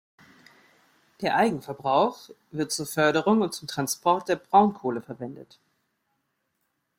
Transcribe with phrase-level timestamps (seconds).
[1.21, 5.59] Der Eigenverbrauch wird zur Förderung und zum Transport der Braunkohle verwendet.